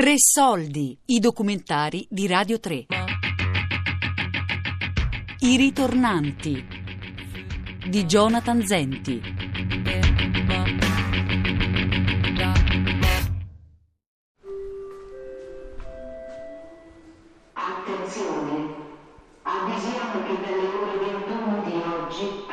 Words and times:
Tre 0.00 0.14
soldi, 0.16 0.98
i 1.08 1.18
documentari 1.18 2.06
di 2.08 2.26
Radio 2.26 2.58
3. 2.58 2.86
I 5.40 5.56
ritornanti 5.58 6.64
di 7.86 8.06
Jonathan 8.06 8.64
Zenti. 8.64 9.20
Attenzione! 17.52 18.74
Avvisiamo 19.42 20.22
che 20.24 20.40
dalle 20.40 20.66
ore 20.80 20.98
21 21.12 21.62
di 21.66 21.72
oggi 21.74 22.46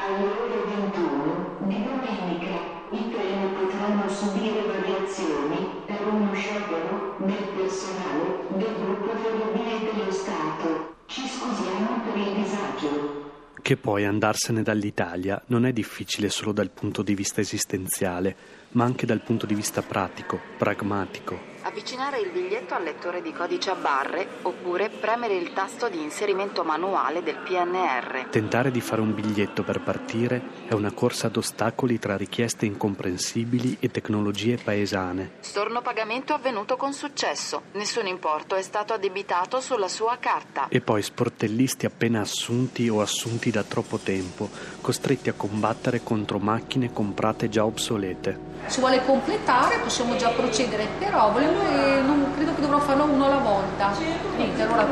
Che 13.67 13.75
poi 13.75 14.05
andarsene 14.05 14.63
dall'Italia 14.63 15.43
non 15.47 15.65
è 15.65 15.73
difficile 15.73 16.29
solo 16.29 16.53
dal 16.53 16.69
punto 16.69 17.01
di 17.01 17.13
vista 17.13 17.41
esistenziale, 17.41 18.33
ma 18.71 18.85
anche 18.85 19.05
dal 19.05 19.21
punto 19.21 19.45
di 19.45 19.55
vista 19.55 19.81
pratico, 19.81 20.39
pragmatico. 20.57 21.56
Avvicinare 21.67 22.21
il 22.21 22.29
biglietto 22.29 22.75
al 22.75 22.83
lettore 22.83 23.21
di 23.21 23.33
codice 23.33 23.71
a 23.71 23.75
barre 23.75 24.25
oppure 24.43 24.89
premere 24.89 25.35
il 25.35 25.51
tasto 25.51 25.89
di 25.89 26.01
inserimento 26.01 26.63
manuale 26.63 27.21
del 27.21 27.35
PNR. 27.35 28.27
Tentare 28.29 28.71
di 28.71 28.79
fare 28.79 29.01
un 29.01 29.13
biglietto 29.13 29.63
per 29.63 29.81
partire 29.81 30.41
è 30.69 30.73
una 30.73 30.93
corsa 30.93 31.27
ad 31.27 31.35
ostacoli 31.35 31.99
tra 31.99 32.15
richieste 32.15 32.65
incomprensibili 32.65 33.75
e 33.81 33.91
tecnologie 33.91 34.55
paesane. 34.55 35.31
Storno 35.41 35.81
pagamento 35.81 36.33
avvenuto 36.33 36.77
con 36.77 36.93
successo. 36.93 37.63
Nessun 37.73 38.07
importo 38.07 38.55
è 38.55 38.61
stato 38.61 38.93
addebitato 38.93 39.59
sulla 39.59 39.89
sua 39.89 40.15
carta. 40.21 40.69
E 40.69 40.79
poi 40.79 41.01
sportellisti 41.01 41.85
appena 41.85 42.21
assunti 42.21 42.87
o 42.87 43.01
assunti 43.01 43.51
da 43.51 43.63
troppo 43.63 43.97
tempo, 43.97 44.49
costretti 44.79 45.27
a 45.27 45.33
combattere 45.33 46.01
contro 46.01 46.39
macchine 46.39 46.93
comprate 46.93 47.49
già 47.49 47.65
obsolete. 47.65 48.55
Si 48.67 48.79
vuole 48.79 49.03
completare, 49.05 49.79
possiamo 49.79 50.17
già 50.17 50.29
procedere, 50.29 50.87
però 50.99 51.31
eh, 51.61 52.01
non 52.01 52.31
credo 52.35 52.53
che 52.55 52.61
dovrò 52.61 52.79
farlo 52.79 53.05
uno 53.05 53.25
alla 53.25 53.37
volta. 53.37 53.93
Niente, 54.35 54.61
allora 54.61 54.87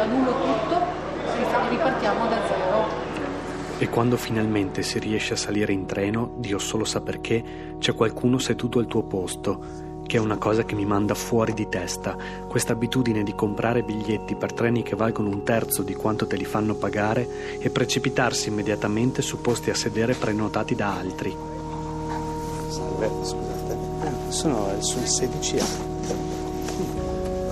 annullo 0.00 0.32
tutto 0.32 0.80
e 1.38 1.68
ripartiamo 1.70 2.28
da 2.28 2.36
zero. 2.46 3.06
E 3.78 3.88
quando 3.88 4.16
finalmente 4.16 4.82
si 4.82 4.98
riesce 4.98 5.34
a 5.34 5.36
salire 5.36 5.72
in 5.72 5.86
treno, 5.86 6.32
Dio 6.36 6.58
solo 6.58 6.84
sa 6.84 7.00
perché, 7.00 7.76
c'è 7.78 7.94
qualcuno 7.94 8.38
seduto 8.38 8.80
al 8.80 8.86
tuo 8.86 9.02
posto, 9.04 9.86
che 10.04 10.16
è 10.16 10.20
una 10.20 10.36
cosa 10.36 10.64
che 10.64 10.74
mi 10.74 10.84
manda 10.84 11.14
fuori 11.14 11.54
di 11.54 11.68
testa. 11.68 12.16
Questa 12.48 12.72
abitudine 12.72 13.22
di 13.22 13.34
comprare 13.36 13.82
biglietti 13.82 14.34
per 14.34 14.52
treni 14.52 14.82
che 14.82 14.96
valgono 14.96 15.28
un 15.28 15.44
terzo 15.44 15.82
di 15.82 15.94
quanto 15.94 16.26
te 16.26 16.36
li 16.36 16.44
fanno 16.44 16.74
pagare 16.74 17.58
e 17.60 17.70
precipitarsi 17.70 18.48
immediatamente 18.48 19.22
su 19.22 19.40
posti 19.40 19.70
a 19.70 19.74
sedere 19.74 20.14
prenotati 20.14 20.74
da 20.74 20.96
altri. 20.96 21.36
Salve, 22.68 23.10
scusate. 23.22 23.78
Eh, 24.02 24.32
sono 24.32 24.80
sul 24.80 25.02
16A. 25.02 25.87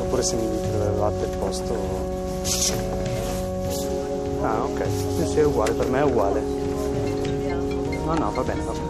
Oppure 0.07 0.23
se 0.23 0.37
mi 0.37 0.49
dite 0.49 0.71
dove 0.71 0.87
avevate 0.87 1.25
il 1.25 1.37
posto. 1.37 1.75
Ah, 4.41 4.63
ok. 4.63 4.87
Sì, 5.17 5.27
sì, 5.27 5.39
è 5.41 5.45
uguale, 5.45 5.73
per 5.73 5.91
me 5.91 5.99
è 5.99 6.05
uguale. 6.05 6.41
No, 8.05 8.15
no, 8.15 8.31
va 8.31 8.43
bene, 8.43 8.63
va 8.63 8.71
bene. 8.71 8.85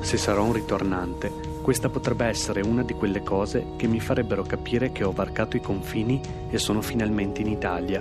Se 0.00 0.16
sarò 0.16 0.42
un 0.42 0.52
ritornante, 0.52 1.30
questa 1.62 1.88
potrebbe 1.88 2.26
essere 2.26 2.62
una 2.62 2.82
di 2.82 2.94
quelle 2.94 3.22
cose 3.22 3.64
che 3.76 3.86
mi 3.86 4.00
farebbero 4.00 4.42
capire 4.42 4.90
che 4.90 5.04
ho 5.04 5.12
varcato 5.12 5.56
i 5.56 5.60
confini 5.60 6.20
e 6.50 6.58
sono 6.58 6.82
finalmente 6.82 7.42
in 7.42 7.48
Italia, 7.48 8.00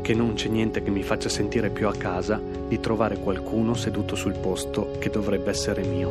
che 0.00 0.14
non 0.14 0.32
c'è 0.32 0.48
niente 0.48 0.82
che 0.82 0.90
mi 0.90 1.02
faccia 1.02 1.28
sentire 1.28 1.68
più 1.68 1.86
a 1.86 1.92
casa 1.92 2.40
di 2.40 2.80
trovare 2.80 3.18
qualcuno 3.18 3.74
seduto 3.74 4.14
sul 4.16 4.38
posto 4.38 4.92
che 4.98 5.10
dovrebbe 5.10 5.50
essere 5.50 5.82
mio. 5.82 6.10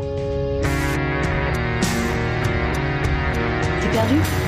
T'es 3.80 3.90
perdu 3.92 4.45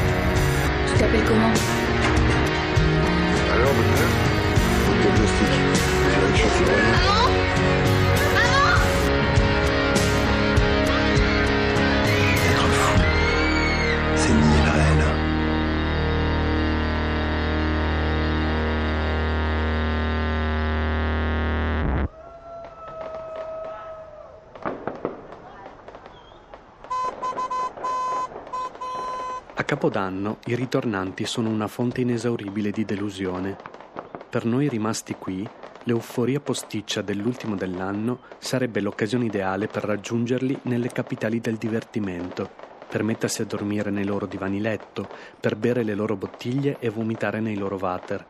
Tu 0.98 1.04
t'appelles 1.04 1.24
comment 1.28 1.54
Alors, 3.54 3.72
docteur 3.76 4.10
Diagnostic. 5.00 5.52
Direction 6.10 7.07
Capodanno 29.88 30.40
i 30.48 30.56
ritornanti 30.56 31.26
sono 31.26 31.48
una 31.48 31.70
fonte 31.70 32.02
inesauribile 32.02 32.72
di 32.72 32.84
delusione. 32.84 33.56
Per 34.30 34.44
noi 34.44 34.68
rimasti 34.68 35.16
qui, 35.16 35.48
l'euforia 35.84 36.42
posticcia 36.42 37.02
dell'ultimo 37.02 37.56
dell'anno 37.56 38.20
sarebbe 38.38 38.82
l'occasione 38.82 39.24
ideale 39.24 39.68
per 39.68 39.86
raggiungerli 39.86 40.60
nelle 40.64 40.90
capitali 40.90 41.40
del 41.40 41.56
divertimento, 41.56 42.50
per 42.86 43.02
mettersi 43.04 43.44
a 43.44 43.46
dormire 43.46 43.90
nei 43.90 44.04
loro 44.04 44.26
divani 44.26 44.60
letto, 44.60 45.08
per 45.40 45.56
bere 45.56 45.84
le 45.84 45.96
loro 45.96 46.18
bottiglie 46.18 46.76
e 46.80 46.90
vomitare 46.90 47.40
nei 47.40 47.56
loro 47.56 47.78
water. 47.80 48.26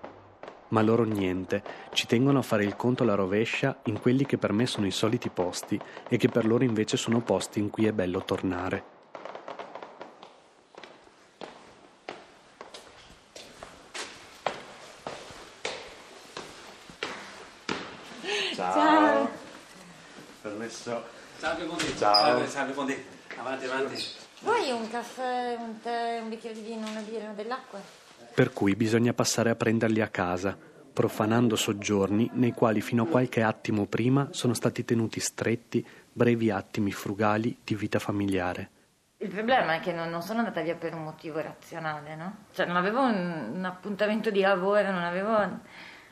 Ma 0.68 0.84
loro 0.84 1.06
niente, 1.06 1.64
ci 1.92 2.06
tengono 2.06 2.38
a 2.38 2.44
fare 2.44 2.66
il 2.66 2.76
conto 2.76 3.02
alla 3.02 3.16
rovescia 3.16 3.80
in 3.86 4.00
quelli 4.00 4.28
che 4.28 4.38
per 4.38 4.54
me 4.54 4.68
sono 4.68 4.86
i 4.86 4.92
soliti 4.92 5.30
posti 5.30 5.80
e 6.08 6.18
che 6.18 6.30
per 6.30 6.46
loro 6.46 6.64
invece 6.64 6.98
sono 6.98 7.22
posti 7.22 7.58
in 7.58 7.72
cui 7.72 7.88
è 7.88 7.94
bello 7.94 8.24
tornare. 8.24 8.97
Ciao. 18.58 19.30
Permesso. 20.42 21.04
Salve 21.38 21.66
Bondi. 21.66 21.96
Ciao. 21.96 22.16
Salve, 22.16 22.48
salve 22.48 22.74
Bondi. 22.74 23.06
Avanti, 23.38 23.66
avanti. 23.66 24.04
Vuoi 24.40 24.72
un 24.72 24.90
caffè, 24.90 25.56
un 25.60 25.80
tè, 25.80 26.20
un 26.24 26.30
bicchiere 26.30 26.56
di 26.56 26.62
vino, 26.62 26.90
una 26.90 27.02
birra, 27.02 27.34
dell'acqua? 27.34 27.80
Per 28.34 28.54
cui 28.54 28.76
bisogna 28.76 29.14
passare 29.14 29.52
a 29.52 29.56
prenderli 29.56 30.02
a 30.02 30.08
casa, 30.08 30.58
profanando 30.92 31.56
soggiorni 31.56 32.32
nei 32.34 32.52
quali 32.52 32.82
fino 32.82 33.04
a 33.04 33.08
qualche 33.08 33.44
attimo 33.44 33.86
prima 33.86 34.30
sono 34.32 34.56
stati 34.56 34.84
tenuti 34.84 35.20
stretti 35.20 35.88
brevi 36.12 36.50
attimi 36.50 36.92
frugali 36.92 37.60
di 37.64 37.76
vita 37.76 38.00
familiare. 38.00 38.70
Il 39.18 39.30
problema 39.30 39.76
è 39.76 39.80
che 39.82 39.92
non, 39.92 40.10
non 40.10 40.24
sono 40.24 40.40
andata 40.40 40.62
via 40.62 40.76
per 40.76 40.96
un 40.96 41.04
motivo 41.04 41.40
razionale, 41.40 42.16
no? 42.16 42.38
Cioè 42.54 42.66
non 42.66 42.76
avevo 42.76 43.02
un, 43.02 43.52
un 43.54 43.66
appuntamento 43.66 44.32
di 44.32 44.42
lavoro, 44.42 44.90
non 44.90 45.04
avevo... 45.04 45.60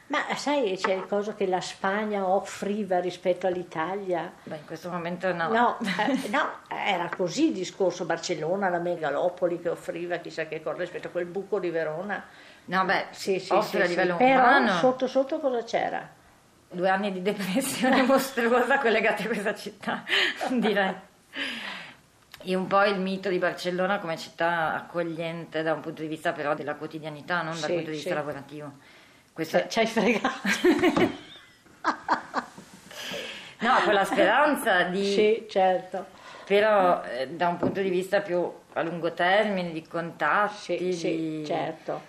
Ma 0.07 0.19
sai, 0.35 0.77
c'è 0.77 0.93
il 0.93 1.07
coso 1.07 1.33
che 1.33 1.47
la 1.47 1.61
Spagna 1.61 2.27
offriva 2.27 2.99
rispetto 2.99 3.47
all'Italia? 3.47 4.31
Beh, 4.43 4.57
in 4.57 4.65
questo 4.65 4.89
momento 4.91 5.33
no. 5.33 5.49
No, 5.49 5.77
eh, 5.81 6.29
no, 6.29 6.59
era 6.67 7.09
così 7.09 7.47
il 7.47 7.53
discorso 7.53 8.05
Barcellona, 8.05 8.69
la 8.69 8.77
megalopoli 8.77 9.59
che 9.59 9.69
offriva 9.69 10.17
chissà 10.17 10.45
che 10.47 10.61
cosa 10.61 10.77
rispetto 10.77 11.07
a 11.07 11.09
quel 11.09 11.25
buco 11.25 11.59
di 11.59 11.71
Verona. 11.71 12.23
No, 12.65 12.85
beh, 12.85 13.05
Sì, 13.11 13.39
sì, 13.39 13.51
offre 13.53 13.77
sì, 13.79 13.81
a 13.81 13.83
sì. 13.85 13.89
livello 13.89 14.17
Però 14.17 14.41
umano. 14.41 14.71
sotto 14.73 15.07
sotto 15.07 15.39
cosa 15.39 15.63
c'era? 15.63 16.07
Due 16.69 16.89
anni 16.89 17.11
di 17.11 17.21
depressione 17.23 18.01
mostruosa 18.05 18.77
collegati 18.77 19.23
a 19.23 19.27
questa 19.27 19.55
città, 19.55 20.03
direi. 20.51 20.93
E 22.47 22.53
un 22.55 22.67
po' 22.67 22.83
il 22.83 22.99
mito 22.99 23.29
di 23.29 23.39
Barcellona 23.39 23.97
come 23.97 24.17
città 24.17 24.75
accogliente 24.75 25.63
da 25.63 25.73
un 25.73 25.79
punto 25.81 26.03
di 26.03 26.07
vista 26.07 26.31
però 26.31 26.53
della 26.53 26.75
quotidianità, 26.75 27.41
non 27.41 27.59
dal 27.59 27.69
Sì, 27.69 27.73
punto 27.73 27.89
di 27.89 27.95
vista 27.95 28.09
sì. 28.09 28.15
lavorativo. 28.15 28.71
Questo 29.35 29.57
Cioè, 29.57 29.67
ci 29.67 29.79
hai 29.79 29.87
fregato. 29.87 31.13
No, 33.59 33.81
quella 33.83 34.05
speranza 34.05 34.83
di... 34.83 35.03
Sì, 35.03 35.45
certo. 35.49 36.05
Però 36.45 37.03
eh, 37.03 37.27
da 37.29 37.47
un 37.47 37.57
punto 37.57 37.81
di 37.81 37.89
vista 37.89 38.21
più 38.21 38.49
a 38.73 38.81
lungo 38.83 39.11
termine, 39.13 39.71
di 39.71 39.85
contatti, 39.87 40.53
Sì, 40.77 40.93
sì, 40.93 41.07
di 41.15 41.43
certo. 41.45 42.01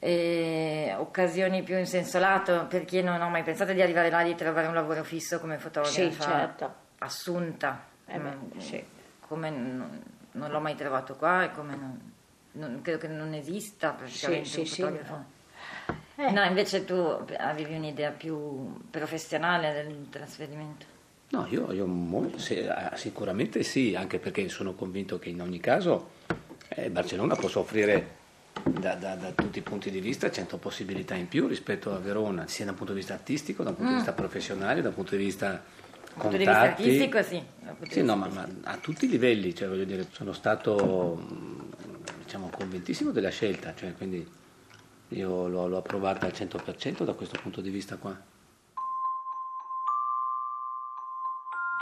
eh, 0.00 0.94
occasioni 0.98 1.62
più 1.62 1.76
in 1.78 1.86
senso 1.86 2.18
lato, 2.18 2.66
perché 2.68 3.00
non 3.02 3.20
ho 3.22 3.28
mai 3.30 3.42
pensato 3.44 3.72
di 3.72 3.80
arrivare 3.80 4.10
là 4.10 4.20
e 4.20 4.26
di 4.26 4.34
trovare 4.34 4.66
un 4.66 4.74
lavoro 4.74 5.02
fisso 5.04 5.40
come 5.40 5.58
fotografa 5.58 5.92
Sì, 5.92 6.12
certo. 6.20 6.74
assunta. 6.98 7.84
Eh 8.06 8.18
beh, 8.18 8.30
Mm, 8.56 8.58
sì. 8.58 8.84
Come 9.26 9.50
non, 9.50 10.02
non 10.32 10.50
l'ho 10.50 10.60
mai 10.60 10.74
trovato 10.74 11.14
qua 11.16 11.44
e 11.44 11.52
come 11.52 11.74
non, 11.76 12.12
non- 12.52 12.80
credo 12.82 12.98
che 12.98 13.08
non 13.08 13.32
esista 13.32 13.90
praticamente 13.90 14.48
sì, 14.48 14.60
un 14.60 14.66
sì, 14.66 14.80
fotografo. 14.82 15.24
Eh. 16.20 16.32
No, 16.32 16.42
invece 16.42 16.84
tu 16.84 16.94
avevi 17.38 17.76
un'idea 17.76 18.10
più 18.10 18.74
professionale 18.90 19.72
del 19.72 20.06
trasferimento. 20.10 20.84
No, 21.30 21.46
io, 21.48 21.70
io 21.72 21.86
mo- 21.86 22.36
se- 22.38 22.68
ah, 22.68 22.96
sicuramente 22.96 23.62
sì, 23.62 23.94
anche 23.94 24.18
perché 24.18 24.48
sono 24.48 24.72
convinto 24.74 25.20
che 25.20 25.28
in 25.28 25.40
ogni 25.40 25.60
caso 25.60 26.10
eh, 26.70 26.90
Barcellona 26.90 27.36
possa 27.36 27.60
offrire 27.60 28.16
da, 28.64 28.94
da- 28.94 29.14
da 29.14 29.30
tutti 29.30 29.58
i 29.60 29.62
punti 29.62 29.90
di 29.92 30.00
vista 30.00 30.28
100 30.28 30.56
possibilità 30.56 31.14
in 31.14 31.28
più 31.28 31.46
rispetto 31.46 31.94
a 31.94 31.98
Verona, 31.98 32.48
sia 32.48 32.64
da 32.64 32.72
un 32.72 32.76
punto 32.78 32.92
di 32.94 32.98
vista 32.98 33.14
artistico, 33.14 33.62
da 33.62 33.68
un 33.70 33.76
punto 33.76 33.90
di 33.92 33.96
Mm. 33.98 34.02
vista 34.02 34.12
professionale, 34.14 34.82
da 34.82 34.88
un 34.88 34.94
punto 34.94 35.14
di 35.16 35.22
vista 35.22 35.50
Dal 35.50 36.12
punto 36.14 36.28
di 36.30 36.36
vista 36.38 36.52
contatti. 36.58 36.82
artistico, 36.82 37.22
sì. 37.22 37.36
Di 37.36 37.90
Sì, 37.90 38.00
vista 38.00 38.02
no, 38.02 38.16
ma, 38.16 38.26
ma 38.28 38.48
a 38.64 38.76
tutti 38.78 39.04
i 39.04 39.08
livelli, 39.08 39.54
cioè, 39.54 39.68
voglio 39.68 39.84
dire, 39.84 40.06
sono 40.10 40.32
stato 40.32 41.14
mh, 41.14 41.68
diciamo, 42.24 42.48
convintissimo 42.52 43.12
della 43.12 43.30
scelta, 43.30 43.72
cioè, 43.76 43.92
quindi 43.94 44.26
io 45.08 45.48
l'ho, 45.48 45.66
l'ho 45.68 45.78
approvata 45.78 46.26
al 46.26 46.32
100% 46.32 47.04
da 47.04 47.14
questo 47.14 47.38
punto 47.40 47.60
di 47.60 47.70
vista 47.70 47.96
qua. 47.96 48.16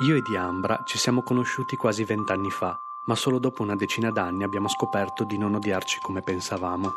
Io 0.04 0.16
e 0.16 0.22
Diambra 0.22 0.82
ci 0.84 0.98
siamo 0.98 1.22
conosciuti 1.22 1.74
quasi 1.76 2.04
vent'anni 2.04 2.50
fa, 2.50 2.78
ma 3.06 3.14
solo 3.14 3.38
dopo 3.38 3.62
una 3.62 3.74
decina 3.74 4.10
d'anni 4.10 4.44
abbiamo 4.44 4.68
scoperto 4.68 5.24
di 5.24 5.38
non 5.38 5.54
odiarci 5.54 6.00
come 6.02 6.20
pensavamo. 6.20 6.92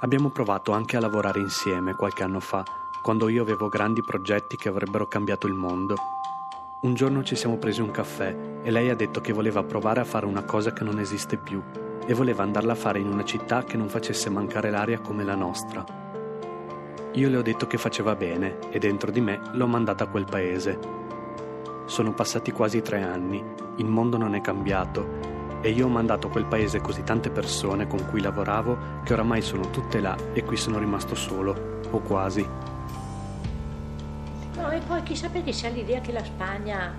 Abbiamo 0.00 0.30
provato 0.30 0.72
anche 0.72 0.96
a 0.96 1.00
lavorare 1.00 1.40
insieme 1.40 1.94
qualche 1.94 2.22
anno 2.22 2.40
fa, 2.40 2.64
quando 3.02 3.28
io 3.28 3.42
avevo 3.42 3.68
grandi 3.68 4.02
progetti 4.02 4.56
che 4.56 4.68
avrebbero 4.68 5.06
cambiato 5.06 5.46
il 5.46 5.54
mondo. 5.54 5.96
Un 6.82 6.94
giorno 6.94 7.22
ci 7.22 7.36
siamo 7.36 7.58
presi 7.58 7.80
un 7.80 7.90
caffè 7.90 8.60
e 8.62 8.70
lei 8.70 8.88
ha 8.88 8.96
detto 8.96 9.20
che 9.20 9.32
voleva 9.32 9.62
provare 9.62 10.00
a 10.00 10.04
fare 10.04 10.26
una 10.26 10.44
cosa 10.44 10.72
che 10.72 10.84
non 10.84 10.98
esiste 10.98 11.36
più 11.36 11.62
e 12.08 12.14
voleva 12.14 12.42
andarla 12.42 12.72
a 12.72 12.74
fare 12.74 12.98
in 12.98 13.06
una 13.06 13.22
città 13.22 13.64
che 13.64 13.76
non 13.76 13.90
facesse 13.90 14.30
mancare 14.30 14.70
l'aria 14.70 14.98
come 14.98 15.24
la 15.24 15.34
nostra. 15.34 15.84
Io 17.12 17.28
le 17.28 17.36
ho 17.36 17.42
detto 17.42 17.66
che 17.66 17.76
faceva 17.76 18.16
bene 18.16 18.56
e 18.70 18.78
dentro 18.78 19.10
di 19.10 19.20
me 19.20 19.38
l'ho 19.52 19.66
mandata 19.66 20.04
a 20.04 20.06
quel 20.06 20.24
paese. 20.24 20.78
Sono 21.84 22.14
passati 22.14 22.50
quasi 22.50 22.80
tre 22.80 23.02
anni, 23.02 23.44
il 23.76 23.84
mondo 23.84 24.16
non 24.16 24.34
è 24.34 24.40
cambiato 24.40 25.60
e 25.60 25.68
io 25.68 25.84
ho 25.84 25.90
mandato 25.90 26.28
a 26.28 26.30
quel 26.30 26.46
paese 26.46 26.80
così 26.80 27.02
tante 27.02 27.28
persone 27.28 27.86
con 27.86 28.02
cui 28.08 28.22
lavoravo 28.22 29.02
che 29.04 29.12
oramai 29.12 29.42
sono 29.42 29.68
tutte 29.68 30.00
là 30.00 30.16
e 30.32 30.42
qui 30.44 30.56
sono 30.56 30.78
rimasto 30.78 31.14
solo, 31.14 31.80
o 31.90 31.98
quasi. 32.00 32.46
No, 34.56 34.70
e 34.70 34.80
poi 34.80 35.02
chissà 35.02 35.28
perché 35.28 35.52
si 35.52 35.66
ha 35.66 35.68
l'idea 35.68 36.00
che 36.00 36.12
la 36.12 36.24
Spagna 36.24 36.94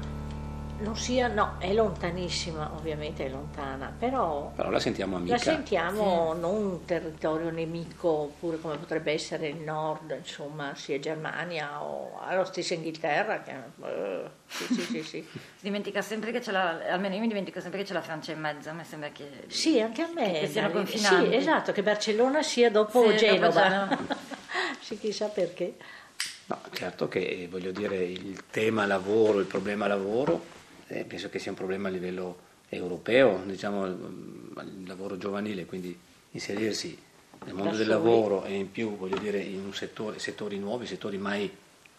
non 0.80 0.96
sia, 0.96 1.28
no, 1.28 1.56
è 1.60 1.74
lontanissima, 1.74 2.72
ovviamente 2.76 3.26
è 3.26 3.30
lontana, 3.30 3.94
però 3.98 4.52
Però 4.56 4.70
la 4.70 4.80
sentiamo 4.80 5.18
amica. 5.18 5.34
la 5.34 5.40
sentiamo 5.40 6.34
non 6.34 6.56
un 6.64 6.86
territorio 6.86 7.50
nemico, 7.50 8.08
oppure 8.10 8.60
come 8.60 8.78
potrebbe 8.78 9.12
essere 9.12 9.48
il 9.48 9.58
nord, 9.58 10.16
insomma, 10.18 10.74
sia 10.76 11.00
Germania 11.00 11.84
o 11.84 12.20
la 12.30 12.46
stessa 12.46 12.74
Inghilterra, 12.74 13.42
che, 13.42 13.52
eh, 13.86 14.30
sì, 14.48 14.74
sì, 14.74 14.82
sì, 14.82 15.04
sì. 15.04 15.28
Si 15.32 15.40
dimentica 15.62 16.02
sempre 16.02 16.32
che 16.32 16.40
c'è 16.40 16.52
la, 16.52 16.80
almeno 16.90 17.16
io 17.16 17.22
mi 17.22 17.28
dimentico 17.28 17.60
sempre 17.60 17.80
che 17.82 17.86
c'è 17.86 17.94
la 17.94 18.02
Francia 18.02 18.32
in 18.32 18.40
mezzo, 18.40 18.70
a 18.70 18.74
me 18.74 18.84
sembra 18.84 19.10
che... 19.10 19.28
Sì, 19.48 19.80
anche 19.82 20.02
a 20.02 20.10
me. 20.14 20.40
Che 20.40 20.48
siano 20.48 20.70
Sì, 20.70 20.74
confinanti. 20.74 21.36
esatto, 21.36 21.72
che 21.72 21.84
Barcellona 21.84 22.42
sia 22.42 22.72
dopo 22.72 23.02
Sì, 23.02 23.08
dopo 23.08 23.18
Genova. 23.18 23.52
Genova. 23.70 23.98
sì, 24.80 24.98
chissà 24.98 25.28
perché. 25.28 25.76
No, 26.46 26.60
certo 26.72 27.08
che 27.08 27.20
eh, 27.20 27.48
voglio 27.48 27.72
dire 27.72 27.98
il 27.98 28.46
tema 28.50 28.86
lavoro, 28.88 29.40
il 29.40 29.46
problema 29.46 29.86
lavoro, 29.86 30.58
eh, 30.90 31.04
penso 31.06 31.30
che 31.30 31.40
sia 31.40 31.52
un 31.52 31.58
problema 31.58 31.88
a 31.88 31.92
livello 31.92 32.48
europeo, 32.70 33.42
diciamo 33.46 33.86
il 33.86 33.98
il 34.62 34.88
lavoro 34.88 35.18
giovanile, 35.18 35.66
quindi 35.66 35.98
inserirsi 36.32 36.98
nel 37.46 37.54
mondo 37.54 37.78
del 37.78 37.88
lavoro 37.88 38.44
e 38.44 38.54
in 38.56 38.70
più 38.70 38.98
voglio 38.98 39.18
dire 39.18 39.40
in 39.40 39.64
un 39.64 39.74
settore, 39.74 40.20
settori 40.20 40.58
nuovi, 40.60 40.86
settori 40.86 41.18
mai 41.18 41.50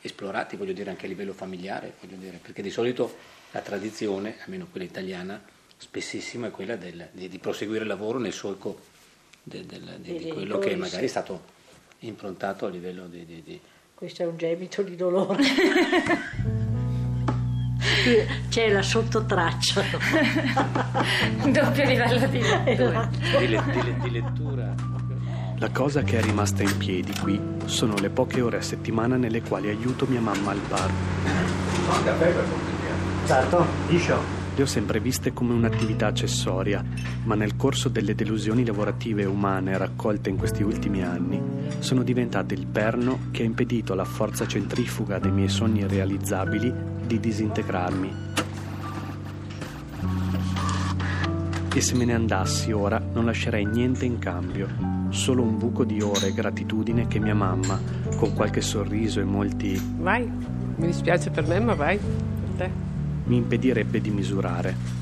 esplorati, 0.03 0.57
voglio 0.57 0.75
dire 0.75 0.91
anche 0.91 1.07
a 1.07 1.09
livello 1.09 1.33
familiare, 1.33 1.95
voglio 2.01 2.17
dire, 2.17 2.39
perché 2.41 2.61
di 2.63 2.71
solito 2.71 3.15
la 3.53 3.61
tradizione, 3.61 4.37
almeno 4.45 4.67
quella 4.71 4.85
italiana, 4.87 5.43
spessissimo 5.77 6.47
è 6.47 6.51
quella 6.51 6.77
del- 6.77 7.09
di, 7.13 7.29
di 7.29 7.39
proseguire 7.39 7.83
il 7.83 7.89
lavoro 7.89 8.19
nel 8.19 8.33
solco 8.35 8.79
del- 9.43 9.65
di, 9.65 9.81
Dei 10.01 10.19
di 10.19 10.29
quello 10.31 10.59
che 10.59 10.77
magari 10.77 11.05
è 11.07 11.09
stato 11.09 11.43
improntato 12.01 12.67
a 12.67 12.69
livello 12.69 13.07
di- 13.07 13.25
di- 13.25 13.43
di 13.43 13.61
Questo 13.95 14.23
è 14.23 14.27
un 14.27 14.37
gemito 14.37 14.83
di 14.83 14.97
dolore. 14.97 15.43
C'è 18.49 18.71
la 18.71 18.83
sottotraccia. 18.83 19.83
Doppio 21.51 21.85
livello 21.85 22.27
di 22.29 22.41
lettura. 22.41 23.09
di, 23.39 23.49
le- 23.49 23.63
di 23.73 23.83
le- 23.83 23.97
di 24.01 24.11
lettura. 24.11 24.75
La 25.59 25.71
cosa 25.71 26.03
che 26.03 26.19
è 26.19 26.23
rimasta 26.23 26.63
in 26.63 26.77
piedi 26.79 27.13
qui 27.21 27.39
sono 27.67 27.95
le 27.97 28.09
poche 28.09 28.41
ore 28.41 28.57
a 28.59 28.63
settimana 28.63 29.17
nelle 29.17 29.43
quali 29.43 29.69
aiuto 29.69 30.07
mia 30.09 30.21
mamma 30.21 30.53
al 30.53 30.61
bar. 30.69 30.91
Certo, 33.27 33.67
liscio. 33.89 34.39
Le 34.57 34.63
ho 34.63 34.67
sempre 34.67 35.01
viste 35.01 35.33
come 35.33 35.53
un'attività 35.55 36.09
accessoria, 36.09 36.83
ma 37.25 37.35
nel 37.35 37.57
corso 37.57 37.89
delle 37.89 38.15
delusioni 38.15 38.65
lavorative 38.65 39.23
e 39.23 39.27
umane 39.27 39.79
raccolte 39.79 40.29
in 40.29 40.37
questi 40.37 40.63
ultimi 40.63 41.03
anni, 41.03 41.41
sono 41.79 42.03
diventate 42.03 42.55
il 42.55 42.67
perno 42.67 43.21
che 43.31 43.43
ha 43.43 43.47
impedito 43.47 43.93
alla 43.93 44.05
forza 44.05 44.47
centrifuga 44.47 45.19
dei 45.19 45.31
miei 45.31 45.49
sogni 45.49 45.81
irrealizzabili 45.81 46.75
di 47.11 47.19
disintegrarmi. 47.19 48.29
E 51.75 51.81
se 51.81 51.97
me 51.97 52.05
ne 52.05 52.15
andassi 52.15 52.71
ora 52.71 53.01
non 53.01 53.25
lascerei 53.25 53.65
niente 53.65 54.05
in 54.05 54.21
cambio, 54.21 54.69
solo 55.09 55.43
un 55.43 55.59
buco 55.59 55.85
di 55.85 56.01
ore 56.01 56.29
e 56.29 56.33
gratitudine 56.33 57.09
che 57.09 57.19
mia 57.19 57.35
mamma, 57.35 57.81
con 58.17 58.33
qualche 58.35 58.61
sorriso 58.61 59.19
e 59.19 59.25
molti 59.25 59.77
Vai, 59.97 60.25
mi 60.25 60.87
dispiace 60.87 61.31
per 61.31 61.47
me, 61.49 61.59
ma 61.59 61.75
vai. 61.75 61.99
Per 61.99 62.51
te. 62.57 62.71
mi 63.25 63.37
impedirebbe 63.37 64.01
di 64.01 64.11
misurare. 64.11 64.99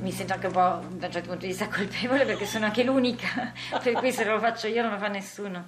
Mi 0.00 0.10
sento 0.10 0.32
anche 0.32 0.46
un 0.46 0.52
po' 0.52 0.80
da 0.98 1.06
un 1.06 1.12
certo 1.12 1.28
punto 1.28 1.42
di 1.42 1.48
vista 1.48 1.68
colpevole 1.68 2.24
perché 2.24 2.46
sono 2.46 2.64
anche 2.64 2.82
l'unica, 2.82 3.52
per 3.80 3.92
cui 3.92 4.10
se 4.10 4.24
non 4.24 4.34
lo 4.34 4.40
faccio 4.40 4.66
io 4.66 4.82
non 4.82 4.90
lo 4.90 4.98
fa 4.98 5.08
nessuno. 5.08 5.66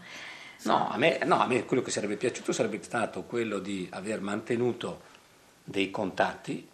No 0.65 0.89
a, 0.91 0.97
me, 0.97 1.19
no, 1.25 1.41
a 1.41 1.47
me 1.47 1.65
quello 1.65 1.83
che 1.83 1.91
sarebbe 1.91 2.17
piaciuto 2.17 2.53
sarebbe 2.53 2.83
stato 2.83 3.23
quello 3.25 3.59
di 3.59 3.89
aver 3.91 4.21
mantenuto 4.21 5.03
dei 5.65 5.91
contatti 5.91 6.69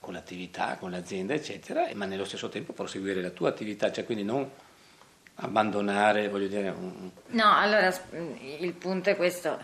con 0.00 0.12
l'attività, 0.12 0.76
con 0.78 0.90
l'azienda, 0.90 1.34
eccetera, 1.34 1.88
ma 1.94 2.04
nello 2.04 2.24
stesso 2.24 2.48
tempo 2.48 2.72
proseguire 2.72 3.20
la 3.20 3.30
tua 3.30 3.48
attività, 3.48 3.90
cioè 3.90 4.04
quindi 4.04 4.24
non 4.24 4.48
abbandonare, 5.36 6.28
voglio 6.28 6.46
dire, 6.48 6.68
un- 6.70 7.10
No, 7.28 7.56
allora 7.56 7.90
s- 7.90 8.00
il 8.60 8.72
punto 8.74 9.10
è 9.10 9.16
questo. 9.16 9.58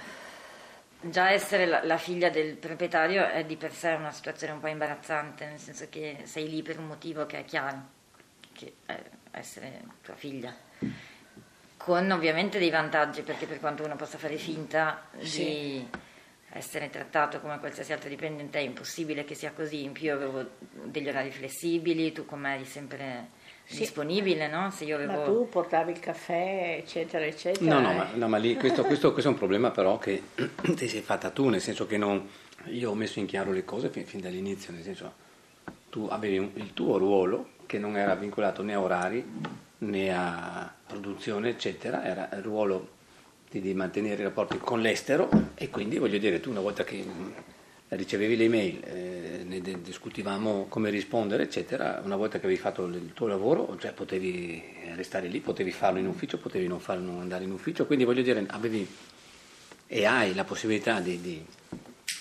Già 1.00 1.30
essere 1.30 1.66
la, 1.66 1.84
la 1.84 1.98
figlia 1.98 2.30
del 2.30 2.56
proprietario 2.56 3.26
è 3.28 3.44
di 3.44 3.56
per 3.56 3.72
sé 3.72 3.90
una 3.92 4.10
situazione 4.12 4.54
un 4.54 4.60
po' 4.60 4.68
imbarazzante, 4.68 5.46
nel 5.46 5.58
senso 5.58 5.86
che 5.90 6.22
sei 6.24 6.48
lì 6.48 6.62
per 6.62 6.78
un 6.78 6.86
motivo 6.86 7.26
che 7.26 7.40
è 7.40 7.44
chiaro, 7.44 7.82
che 8.52 8.72
è 8.86 9.02
essere 9.32 9.82
tua 10.02 10.14
figlia. 10.14 10.54
Con 11.84 12.10
ovviamente 12.12 12.58
dei 12.58 12.70
vantaggi, 12.70 13.20
perché 13.20 13.44
per 13.44 13.60
quanto 13.60 13.84
uno 13.84 13.94
possa 13.94 14.16
fare 14.16 14.36
finta 14.38 15.02
di 15.18 15.26
Sì. 15.26 15.86
essere 16.52 16.88
trattato 16.88 17.40
come 17.40 17.58
qualsiasi 17.58 17.92
altro 17.92 18.08
dipendente, 18.08 18.58
è 18.58 18.62
impossibile 18.62 19.26
che 19.26 19.34
sia 19.34 19.52
così. 19.52 19.84
In 19.84 19.92
più 19.92 20.10
avevo 20.10 20.46
degli 20.84 21.08
orari 21.08 21.30
flessibili, 21.30 22.10
tu 22.12 22.24
con 22.24 22.40
me 22.40 22.54
eri 22.54 22.64
sempre 22.64 23.28
Sì. 23.64 23.80
disponibile, 23.80 24.48
no? 24.48 24.70
Se 24.70 24.84
io 24.84 24.94
avevo... 24.96 25.12
Ma 25.12 25.24
tu 25.24 25.46
portavi 25.50 25.92
il 25.92 25.98
caffè, 26.00 26.76
eccetera, 26.82 27.26
eccetera. 27.26 27.74
No, 27.74 27.80
no, 27.80 27.90
eh. 27.90 27.94
ma, 27.96 28.08
no, 28.14 28.28
ma 28.28 28.38
lì 28.38 28.56
questo, 28.56 28.82
questo- 28.84 29.12
questo 29.12 29.28
è 29.28 29.32
un 29.32 29.38
problema 29.38 29.70
però 29.70 29.98
che 29.98 30.22
ti 30.76 30.88
sei 30.88 31.02
fatta 31.02 31.28
tu, 31.28 31.50
nel 31.50 31.60
senso 31.60 31.86
che 31.86 31.98
non, 31.98 32.26
io 32.68 32.90
ho 32.92 32.94
messo 32.94 33.18
in 33.18 33.26
chiaro 33.26 33.52
le 33.52 33.64
cose 33.66 33.90
fin, 33.90 34.06
fin 34.06 34.20
dall'inizio, 34.20 34.72
nel 34.72 34.82
senso 34.84 35.12
tu 35.90 36.08
avevi 36.10 36.38
un- 36.38 36.50
il 36.54 36.72
tuo 36.72 36.96
ruolo 36.96 37.50
che 37.66 37.78
non 37.78 37.96
era 37.98 38.14
vincolato 38.14 38.62
né 38.62 38.72
a 38.72 38.80
orari 38.80 39.22
né 39.78 40.14
a 40.16 40.63
produzione, 40.94 41.48
eccetera, 41.48 42.04
era 42.04 42.28
il 42.32 42.42
ruolo 42.42 42.88
di, 43.50 43.60
di 43.60 43.74
mantenere 43.74 44.22
i 44.22 44.24
rapporti 44.24 44.58
con 44.58 44.80
l'estero 44.80 45.28
e 45.54 45.68
quindi 45.68 45.98
voglio 45.98 46.18
dire, 46.18 46.40
tu 46.40 46.50
una 46.50 46.60
volta 46.60 46.84
che 46.84 46.96
mh, 46.96 47.32
ricevevi 47.88 48.36
le 48.36 48.44
email, 48.44 48.80
eh, 48.84 49.44
ne 49.44 49.60
discutivamo 49.82 50.66
come 50.68 50.90
rispondere, 50.90 51.42
eccetera, 51.42 52.00
una 52.04 52.16
volta 52.16 52.38
che 52.38 52.46
avevi 52.46 52.60
fatto 52.60 52.84
il 52.86 53.12
tuo 53.12 53.26
lavoro, 53.26 53.76
cioè 53.78 53.92
potevi 53.92 54.62
restare 54.94 55.26
lì, 55.26 55.40
potevi 55.40 55.72
farlo 55.72 55.98
in 55.98 56.06
ufficio, 56.06 56.38
potevi 56.38 56.66
non, 56.68 56.80
farlo, 56.80 57.18
andare 57.18 57.44
in 57.44 57.50
ufficio, 57.50 57.86
quindi 57.86 58.04
voglio 58.04 58.22
dire, 58.22 58.44
avevi 58.48 58.86
e 59.86 60.06
hai 60.06 60.34
la 60.34 60.44
possibilità 60.44 61.00
di, 61.00 61.20
di, 61.20 61.44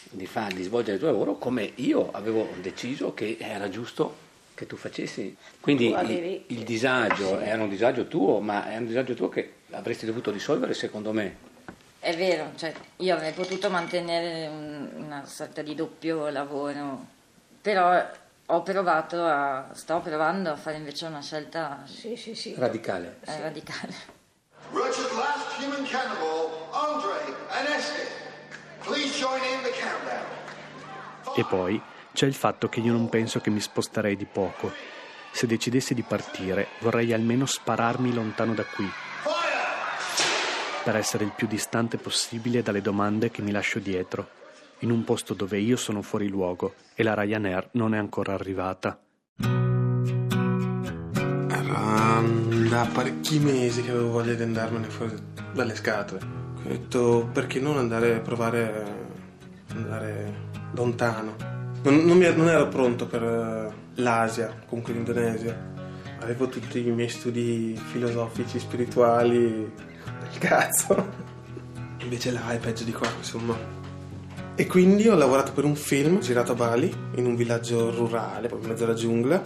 di, 0.10 0.26
fa- 0.26 0.52
di 0.54 0.64
svolgere 0.64 0.94
il 0.96 1.00
tuo 1.00 1.10
lavoro 1.10 1.38
come 1.38 1.72
io 1.76 2.12
avevo 2.12 2.50
deciso 2.62 3.14
che 3.14 3.38
era 3.40 3.70
giusto 3.70 4.32
che 4.54 4.66
tu 4.68 4.76
facessi. 4.76 5.36
Quindi 5.60 5.90
Tu 5.90 5.96
avevi- 5.96 6.46
il, 6.48 6.58
il 6.60 6.64
disagio 6.64 7.40
era 7.40 7.62
un 7.64 7.70
disagio 7.70 8.08
tuo, 8.08 8.40
ma 8.40 8.70
è 8.70 8.78
un 8.78 8.86
disagio 8.88 9.14
tuo 9.14 9.30
che 9.30 9.54
avresti 9.72 10.06
dovuto 10.06 10.32
risolvere 10.32 10.74
secondo 10.74 11.12
me. 11.12 11.52
È 12.00 12.16
vero, 12.16 12.52
cioè 12.56 12.74
io 12.98 13.14
avrei 13.16 13.32
potuto 13.32 13.70
mantenere 13.70 14.48
un- 14.48 14.90
una 15.06 15.26
sorta 15.26 15.62
di 15.62 15.74
doppio 15.74 16.30
lavoro, 16.30 17.06
però 17.62 18.02
ho 18.48 18.62
provato 18.62 19.24
a, 19.24 19.70
sto 19.74 20.00
provando 20.02 20.52
a 20.52 20.56
fare 20.58 20.76
invece 20.78 21.06
una 21.06 21.22
scelta 21.22 21.84
Sì, 21.86 22.16
sì, 22.18 22.36
sì. 22.36 22.54
Radicale. 22.58 23.20
eh, 23.26 23.40
radicale. 23.40 23.94
Roger's 24.72 25.12
last 25.16 25.60
human 25.60 25.86
cannibal, 25.86 26.50
Andre 26.72 27.36
Aneste. 27.50 28.08
Please 28.84 29.18
join 29.18 29.40
in 29.44 29.62
the 29.64 29.72
countdown. 29.72 30.26
E 31.38 31.46
poi 31.46 31.82
c'è 32.14 32.26
il 32.28 32.36
fatto 32.36 32.70
che 32.70 32.80
io 32.80 32.92
non 32.94 33.10
penso 33.10 33.40
che 33.40 33.50
mi 33.50 33.60
sposterei 33.60 34.16
di 34.16 34.26
poco. 34.26 34.72
Se 35.32 35.48
decidessi 35.48 35.94
di 35.94 36.04
partire, 36.04 36.68
vorrei 36.80 37.12
almeno 37.12 37.46
spararmi 37.46 38.14
lontano 38.14 38.54
da 38.54 38.64
qui, 38.64 38.88
per 40.84 40.96
essere 40.96 41.24
il 41.24 41.34
più 41.36 41.48
distante 41.48 41.98
possibile 41.98 42.62
dalle 42.62 42.82
domande 42.82 43.32
che 43.32 43.42
mi 43.42 43.52
lascio 43.52 43.80
dietro, 43.80 44.30
in 44.80 44.92
un 44.92 45.04
posto 45.04 45.34
dove 45.34 45.58
io 45.58 45.76
sono 45.76 46.02
fuori 46.04 46.28
luogo 46.28 46.76
e 46.94 47.02
la 47.02 47.16
Ryanair 47.16 47.70
non 47.74 47.96
è 47.96 47.98
ancora 47.98 48.34
arrivata. 48.34 49.00
Era 51.48 52.22
da 52.70 52.90
parecchi 52.94 53.40
mesi 53.40 53.82
che 53.82 53.90
avevo 53.90 54.10
voglia 54.12 54.34
di 54.34 54.44
andarmene 54.44 54.90
fuori 54.90 55.16
dalle 55.52 55.76
scatole. 55.76 56.22
Ho 56.58 56.68
detto 56.68 57.30
perché 57.34 57.60
non 57.60 57.78
andare 57.78 58.16
a 58.16 58.20
provare 58.20 59.02
andare 59.74 60.52
lontano. 60.74 61.53
Non, 61.84 62.06
non, 62.06 62.18
mi, 62.18 62.34
non 62.34 62.48
ero 62.48 62.70
pronto 62.70 63.06
per 63.06 63.24
eh, 63.24 64.02
l'Asia, 64.02 64.54
comunque 64.68 64.94
l'Indonesia. 64.94 65.72
Avevo 66.20 66.48
tutti 66.48 66.80
i 66.80 66.92
miei 66.92 67.10
studi 67.10 67.78
filosofici, 67.92 68.58
spirituali 68.58 69.50
del 69.50 70.38
cazzo. 70.40 71.32
Invece 72.00 72.32
là 72.32 72.52
è 72.52 72.58
peggio 72.58 72.86
di 72.86 72.94
qua, 72.94 73.10
insomma. 73.18 73.56
E 74.56 74.66
quindi 74.66 75.10
ho 75.10 75.16
lavorato 75.16 75.52
per 75.52 75.66
un 75.66 75.76
film 75.76 76.20
girato 76.20 76.54
a 76.54 76.56
Bali, 76.56 76.94
in 77.16 77.26
un 77.26 77.36
villaggio 77.36 77.92
rurale, 77.92 78.48
proprio 78.48 78.68
in 78.68 78.74
mezzo 78.74 78.84
alla 78.86 78.94
giungla, 78.94 79.42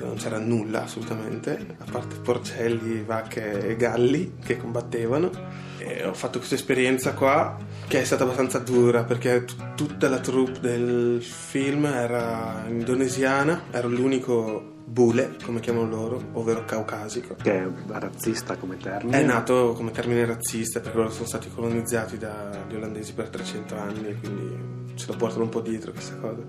non 0.00 0.16
c'era 0.16 0.38
nulla 0.38 0.84
assolutamente, 0.84 1.76
a 1.78 1.84
parte 1.90 2.16
porcelli, 2.16 3.02
vacche 3.02 3.68
e 3.68 3.76
galli 3.76 4.34
che 4.42 4.56
combattevano. 4.56 5.30
E 5.78 6.04
ho 6.04 6.14
fatto 6.14 6.38
questa 6.38 6.56
esperienza 6.56 7.14
qua 7.14 7.56
che 7.86 8.00
è 8.00 8.04
stata 8.04 8.24
abbastanza 8.24 8.58
dura 8.58 9.04
perché 9.04 9.44
t- 9.44 9.74
tutta 9.74 10.08
la 10.08 10.18
troupe 10.18 10.60
del 10.60 11.22
film 11.22 11.84
era 11.86 12.64
indonesiana, 12.68 13.64
ero 13.70 13.88
l'unico 13.88 14.76
bule, 14.88 15.36
come 15.44 15.60
chiamano 15.60 15.88
loro, 15.88 16.22
ovvero 16.32 16.64
caucasico. 16.64 17.36
Che 17.40 17.62
è 17.62 17.68
razzista 17.86 18.56
come 18.56 18.78
termine. 18.78 19.20
È 19.20 19.24
nato 19.24 19.72
come 19.74 19.90
termine 19.90 20.24
razzista 20.24 20.80
perché 20.80 20.96
loro 20.96 21.10
sono 21.10 21.26
stati 21.26 21.50
colonizzati 21.50 22.18
dagli 22.18 22.74
olandesi 22.74 23.12
per 23.12 23.28
300 23.28 23.76
anni, 23.76 24.18
quindi 24.18 24.94
ce 24.94 25.06
lo 25.06 25.16
portano 25.16 25.44
un 25.44 25.50
po' 25.50 25.60
dietro 25.60 25.92
questa 25.92 26.16
cosa. 26.16 26.42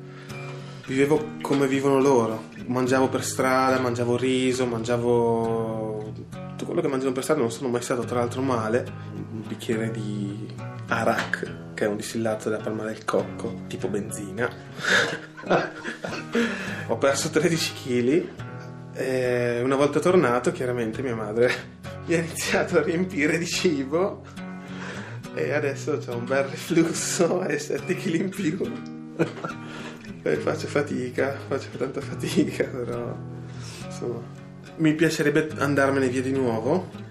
Vivevo 0.90 1.34
come 1.42 1.68
vivono 1.68 2.00
loro, 2.00 2.46
mangiavo 2.66 3.10
per 3.10 3.24
strada, 3.24 3.80
mangiavo 3.80 4.18
riso, 4.18 4.66
mangiavo 4.66 6.14
tutto 6.32 6.66
quello 6.66 6.82
che 6.82 6.88
mangiano 6.88 7.12
per 7.12 7.22
strada, 7.22 7.42
non 7.42 7.52
sono 7.52 7.70
mai 7.70 7.84
stato 7.84 8.02
tra 8.06 8.18
l'altro 8.18 8.42
male, 8.42 8.92
un 9.14 9.44
bicchiere 9.48 9.92
di 9.92 10.52
arak, 10.88 11.74
che 11.76 11.86
è 11.86 11.88
un 11.88 11.96
distillato 11.96 12.50
da 12.50 12.58
palma 12.58 12.86
del 12.86 13.06
cocco, 13.06 13.66
tipo 13.68 13.88
benzina. 13.88 14.52
Ho 16.88 16.98
perso 16.98 17.30
13 17.30 17.74
kg 17.84 18.28
e 18.94 19.62
una 19.64 19.76
volta 19.76 20.00
tornato 20.00 20.52
chiaramente 20.52 21.04
mia 21.04 21.14
madre 21.14 21.54
mi 22.08 22.16
ha 22.16 22.18
iniziato 22.18 22.80
a 22.80 22.82
riempire 22.82 23.38
di 23.38 23.46
cibo 23.46 24.24
e 25.36 25.54
adesso 25.54 26.00
ho 26.08 26.16
un 26.16 26.26
bel 26.26 26.46
reflusso 26.46 27.44
e 27.44 27.60
7 27.60 27.96
kg 27.96 28.14
in 28.16 28.30
più. 28.30 28.58
e 30.22 30.36
faccio 30.36 30.68
fatica, 30.68 31.36
faccio 31.48 31.70
tanta 31.78 32.02
fatica, 32.02 32.66
però 32.72 33.16
insomma 33.86 34.38
mi 34.80 34.94
piacerebbe 34.94 35.50
andarmene 35.58 36.08
via 36.08 36.22
di 36.22 36.32
nuovo. 36.32 37.08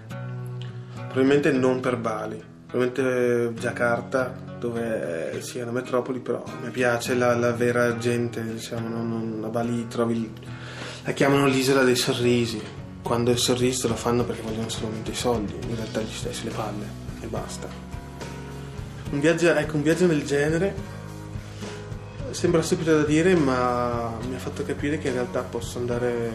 Probabilmente 0.93 1.51
non 1.51 1.79
per 1.79 1.97
Bali, 1.97 2.41
probabilmente 2.67 3.59
Jakarta, 3.59 4.35
dove 4.59 5.39
sia 5.41 5.63
una 5.63 5.71
metropoli, 5.71 6.19
però 6.19 6.43
mi 6.61 6.69
piace 6.69 7.15
la, 7.15 7.35
la 7.35 7.51
vera 7.51 7.97
gente, 7.97 8.43
diciamo, 8.43 8.87
non, 8.87 9.09
non, 9.09 9.43
a 9.43 9.47
Bali 9.47 9.87
trovi, 9.87 10.31
la 11.03 11.11
chiamano 11.11 11.47
l'isola 11.47 11.83
dei 11.83 11.95
sorrisi. 11.95 12.61
Quando 13.01 13.31
il 13.31 13.37
sorriso 13.37 13.87
lo 13.87 13.95
fanno 13.95 14.23
perché 14.23 14.41
vogliono 14.41 14.69
solamente 14.69 15.11
i 15.11 15.15
soldi, 15.15 15.53
in 15.67 15.75
realtà 15.75 16.01
gli 16.01 16.11
stai 16.11 16.33
sulle 16.33 16.51
palle 16.51 16.85
e 17.21 17.27
basta. 17.27 17.67
Un 19.11 19.19
viaggio, 19.19 19.51
ecco, 19.55 19.77
un 19.77 19.81
viaggio 19.81 20.05
del 20.05 20.23
genere 20.23 20.98
Sembra 22.31 22.61
stupido 22.61 22.95
da 22.95 23.03
dire, 23.03 23.35
ma 23.35 24.17
mi 24.27 24.35
ha 24.35 24.39
fatto 24.39 24.63
capire 24.63 24.97
che 24.97 25.07
in 25.07 25.13
realtà 25.13 25.41
posso 25.41 25.79
andare 25.79 26.31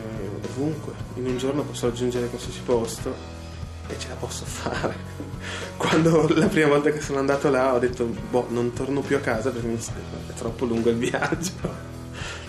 ovunque. 0.51 0.93
In 1.15 1.27
un 1.27 1.39
giorno 1.39 1.63
posso 1.63 1.87
raggiungere 1.87 2.29
qualsiasi 2.29 2.61
posto 2.65 3.15
e 3.87 3.99
ce 3.99 4.09
la 4.09 4.15
posso 4.15 4.45
fare. 4.45 4.95
Quando 5.77 6.29
la 6.35 6.47
prima 6.47 6.69
volta 6.69 6.91
che 6.91 7.01
sono 7.01 7.19
andato 7.19 7.51
là 7.51 7.75
ho 7.75 7.79
detto, 7.79 8.05
boh, 8.05 8.47
non 8.51 8.73
torno 8.73 9.01
più 9.01 9.17
a 9.17 9.21
casa 9.21 9.51
perché 9.51 9.73
è 9.73 10.33
troppo 10.35 10.65
lungo 10.65 10.91
il 10.91 10.97
viaggio. 10.97 11.93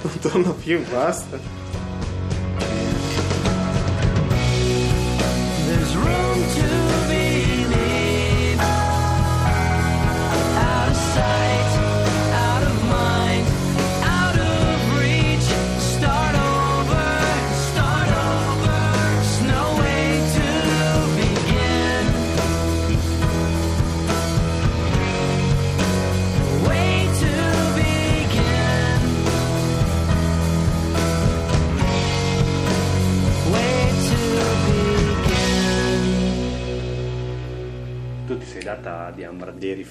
Non 0.05 0.19
torno 0.19 0.53
più, 0.53 0.87
basta. 0.87 1.39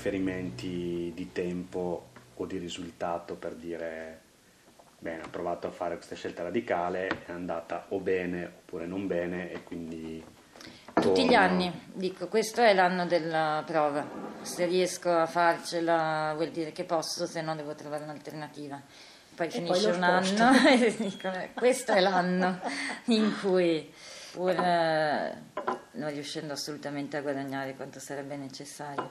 Riferimenti 0.04 1.12
di 1.14 1.32
tempo 1.32 2.08
o 2.34 2.44
di 2.44 2.58
risultato 2.58 3.36
per 3.36 3.54
dire 3.54 4.20
bene, 4.98 5.22
ho 5.22 5.30
provato 5.30 5.66
a 5.66 5.70
fare 5.70 5.94
questa 5.96 6.14
scelta 6.14 6.42
radicale, 6.42 7.08
è 7.24 7.32
andata 7.32 7.86
o 7.88 7.98
bene 8.00 8.44
oppure 8.44 8.86
non 8.86 9.06
bene 9.06 9.50
e 9.50 9.62
quindi 9.62 10.22
Tutti 10.92 11.26
gli 11.26 11.34
anni, 11.34 11.72
dico, 11.92 12.28
questo 12.28 12.60
è 12.60 12.74
l'anno 12.74 13.06
della 13.06 13.62
prova. 13.66 14.06
Se 14.42 14.66
riesco 14.66 15.10
a 15.10 15.26
farcela 15.26 16.32
vuol 16.34 16.50
dire 16.50 16.72
che 16.72 16.84
posso, 16.84 17.26
se 17.26 17.40
no 17.40 17.56
devo 17.56 17.74
trovare 17.74 18.04
un'alternativa. 18.04 18.80
Poi 19.34 19.46
E 19.46 19.50
finisce 19.50 19.90
poi 19.90 19.98
un 19.98 20.22
sposto. 20.22 20.42
anno 20.42 20.68
e 20.68 20.96
dico, 20.96 21.32
eh, 21.32 21.50
questo 21.54 21.92
è 21.92 22.00
l'anno 22.00 22.60
in 23.06 23.34
cui, 23.40 23.92
pur 24.32 24.50
eh, 24.50 25.42
non 25.92 26.10
riuscendo 26.10 26.52
assolutamente 26.52 27.16
a 27.16 27.22
guadagnare 27.22 27.74
quanto 27.74 27.98
sarebbe 27.98 28.36
necessario, 28.36 29.10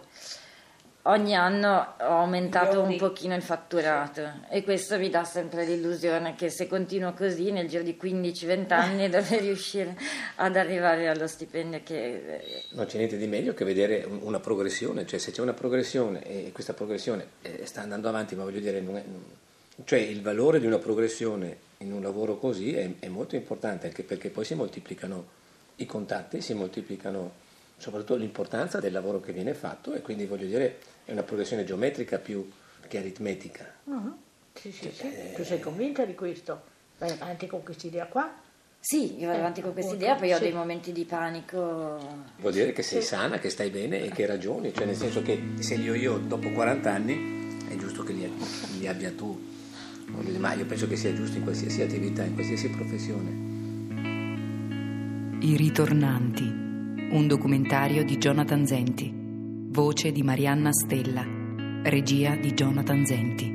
ogni 1.06 1.36
anno 1.36 1.96
ho 2.00 2.20
aumentato 2.20 2.80
un 2.82 2.96
pochino 2.98 3.36
il 3.36 3.42
fatturato 3.42 4.22
e 4.50 4.64
questo 4.64 4.98
mi 4.98 5.10
dà 5.10 5.26
sempre 5.26 5.66
l'illusione 5.66 6.36
che 6.36 6.50
se 6.50 6.68
continuo 6.68 7.12
così 7.14 7.52
nel 7.52 7.68
giro 7.68 7.84
di 7.84 7.98
15-20 8.02 8.72
anni 8.74 9.10
dovrei 9.10 9.40
riuscire 9.42 9.98
ad 10.36 10.56
arrivare 10.56 11.10
allo 11.10 11.28
stipendio 11.28 11.82
che 11.84 12.38
eh, 12.38 12.64
Non 12.72 12.86
c'è 12.86 12.98
niente 12.98 13.18
di 13.18 13.28
meglio 13.28 13.54
che 13.54 13.66
vedere 13.66 14.06
un- 14.08 14.20
una 14.22 14.40
progressione, 14.40 15.06
cioè 15.06 15.20
se 15.20 15.32
c'è 15.32 15.42
una 15.42 15.54
progressione 15.54 16.24
e 16.24 16.52
questa 16.54 16.74
progressione 16.74 17.28
eh, 17.42 17.66
sta 17.66 17.82
andando 17.82 18.08
avanti, 18.08 18.36
ma 18.36 18.44
voglio 18.44 18.62
dire, 18.62 18.80
non 18.80 18.96
è- 18.96 19.04
cioè 19.84 20.00
il 20.00 20.22
valore 20.22 20.60
di 20.62 20.68
una 20.68 20.78
progressione 20.78 21.58
in 21.80 21.92
un 21.92 22.02
lavoro 22.02 22.38
così 22.38 22.76
è, 22.76 22.90
è 23.00 23.08
molto 23.10 23.36
importante 23.36 23.88
anche 23.88 24.04
perché 24.04 24.30
poi 24.30 24.46
si 24.46 24.54
moltiplicano 24.56 25.26
i 25.78 25.86
contatti, 25.86 26.40
si 26.40 26.54
moltiplicano 26.54 27.42
soprattutto 27.76 28.16
l'importanza 28.16 28.80
del 28.80 28.94
lavoro 28.94 29.20
che 29.20 29.34
viene 29.34 29.54
fatto 29.54 29.94
e 29.94 30.02
quindi 30.02 30.26
voglio 30.26 30.46
dire 30.46 30.78
è 31.06 31.12
una 31.12 31.24
progressione 31.24 31.64
geometrica 31.66 32.18
più 32.18 32.50
che 32.88 32.98
aritmetica. 32.98 33.72
Mhm. 33.86 34.16
Sì, 34.54 34.72
sì, 34.72 34.90
sì. 34.92 35.08
Tu 35.36 35.44
sei 35.44 35.60
convinta 35.60 36.06
di 36.06 36.14
questo? 36.16 36.62
Vai 37.00 37.10
avanti 37.12 37.48
con 37.48 37.64
quest'idea 37.64 38.06
qua? 38.06 38.32
Sì, 38.80 39.18
io 39.18 39.28
vado 39.28 39.38
Eh, 39.38 39.40
avanti 39.42 39.62
con 39.62 39.74
questa 39.74 39.96
idea, 39.96 40.16
poi 40.16 40.34
ho 40.34 40.40
dei 40.40 40.52
momenti 40.52 40.92
di 40.92 41.06
panico. 41.06 41.98
Vuol 42.38 42.52
dire 42.54 42.72
che 42.74 42.84
sei 42.84 43.02
Sì. 43.02 43.08
sana, 43.08 43.40
che 43.40 43.50
stai 43.50 43.70
bene 43.70 44.02
e 44.04 44.10
che 44.10 44.26
ragioni, 44.26 44.74
cioè 44.74 44.86
nel 44.86 44.96
senso 44.96 45.22
che 45.22 45.42
se 45.60 45.76
li 45.78 45.90
ho 45.90 45.96
io 45.96 46.18
dopo 46.18 46.50
40 46.52 46.92
anni 46.92 47.58
è 47.70 47.76
giusto 47.78 48.04
che 48.04 48.12
li, 48.14 48.30
li 48.80 48.88
abbia 48.88 49.12
tu. 49.12 49.52
Ma 50.38 50.54
io 50.54 50.66
penso 50.66 50.88
che 50.88 50.96
sia 50.98 51.14
giusto 51.14 51.38
in 51.38 51.44
qualsiasi 51.44 51.82
attività, 51.82 52.24
in 52.24 52.34
qualsiasi 52.34 52.70
professione. 52.70 53.52
I 55.40 55.56
ritornanti. 55.58 56.44
Un 56.44 57.26
documentario 57.28 58.04
di 58.04 58.18
Jonathan 58.18 58.68
Zenti. 58.68 59.23
Voce 59.74 60.12
di 60.12 60.22
Marianna 60.22 60.72
Stella. 60.72 61.26
Regia 61.82 62.36
di 62.36 62.54
Jonathan 62.54 63.04
Zenti. 63.08 63.46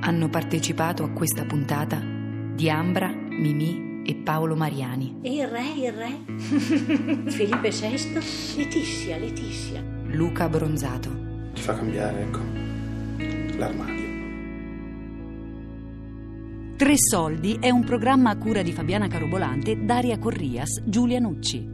Hanno 0.00 0.28
partecipato 0.28 1.04
a 1.04 1.08
questa 1.08 1.46
puntata 1.46 2.02
Diambra, 2.54 3.08
Mimì 3.08 4.02
e 4.04 4.14
Paolo 4.16 4.54
Mariani. 4.54 5.20
E 5.22 5.36
il 5.36 5.48
re, 5.48 5.62
il 5.74 5.90
re? 5.90 6.18
Felipe 7.32 7.70
VI? 7.70 8.56
Letizia, 8.58 9.16
Letizia. 9.16 9.82
Luca 10.08 10.50
Bronzato. 10.50 11.08
Ti 11.54 11.62
fa 11.62 11.76
cambiare, 11.76 12.20
ecco, 12.20 12.40
l'armadio. 13.56 14.04
Tre 16.76 16.94
Soldi 16.98 17.56
è 17.58 17.70
un 17.70 17.84
programma 17.84 18.28
a 18.28 18.36
cura 18.36 18.60
di 18.60 18.72
Fabiana 18.72 19.08
Carobolante, 19.08 19.82
Daria 19.82 20.18
Corrias, 20.18 20.82
Giulia 20.84 21.20
Nucci. 21.20 21.73